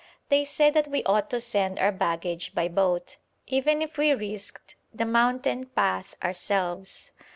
They 0.29 0.45
said 0.45 0.73
that 0.73 0.87
we 0.87 1.03
ought 1.03 1.29
to 1.29 1.39
send 1.39 1.77
our 1.77 1.91
baggage 1.91 2.55
by 2.55 2.69
boat, 2.69 3.17
even 3.45 3.83
if 3.83 3.99
we 3.99 4.13
risked 4.15 4.73
the 4.91 5.05
mountain 5.05 5.67
path 5.67 6.15
ourselves. 6.23 7.11